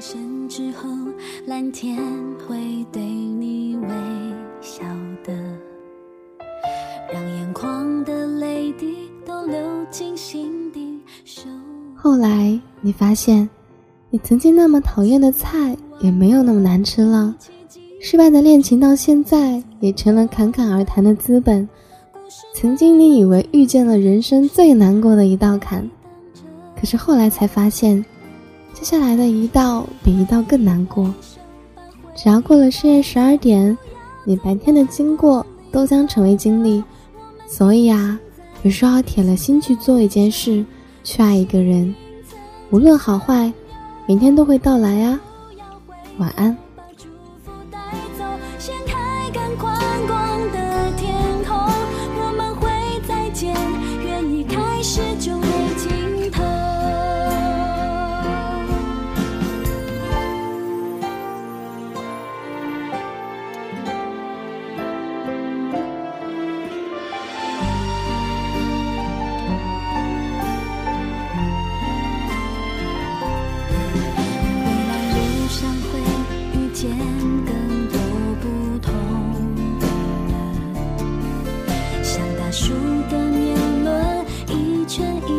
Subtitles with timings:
[0.00, 0.88] 现之后，
[1.46, 1.96] 蓝天
[2.46, 2.56] 会
[2.92, 3.88] 对你微
[4.60, 4.82] 笑
[5.24, 5.32] 的，
[7.12, 9.58] 眼眶的泪滴都流
[9.90, 11.00] 进心底。
[11.94, 13.48] 后来你发现，
[14.10, 17.34] 你曾经那么讨厌的菜也没有那么难吃了，
[18.00, 21.68] 失败的恋情到现在也成了侃侃而谈的资本。
[22.54, 25.88] 曾经你以为遇见了人生最难过的一道坎，
[26.78, 28.04] 可是后来才发现。
[28.78, 31.12] 接下来的一道比一道更难过。
[32.14, 33.76] 只要过了深夜十二点，
[34.22, 36.84] 你白天的经过都将成为经历。
[37.48, 38.20] 所以啊，
[38.62, 40.62] 有时候铁了心去做一件事，
[41.02, 41.94] 去爱一个人，
[42.70, 43.50] 无论好坏，
[44.06, 45.18] 明天都会到来啊。
[46.18, 46.56] 晚安。
[84.96, 85.35] 这一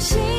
[0.00, 0.29] 心。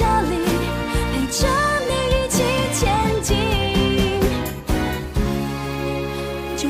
[0.00, 0.08] 这里
[1.12, 1.44] 陪着
[1.86, 2.40] 你一起
[2.72, 2.80] 前
[3.22, 3.36] 进
[6.56, 6.64] 就。